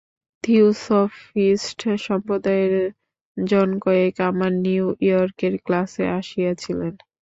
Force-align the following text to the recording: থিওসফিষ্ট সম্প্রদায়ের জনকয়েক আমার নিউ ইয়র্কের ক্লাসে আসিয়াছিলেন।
থিওসফিষ্ট 0.43 1.79
সম্প্রদায়ের 2.05 2.73
জনকয়েক 3.37 4.15
আমার 4.29 4.51
নিউ 4.65 4.85
ইয়র্কের 5.07 5.53
ক্লাসে 5.65 6.05
আসিয়াছিলেন। 6.19 6.93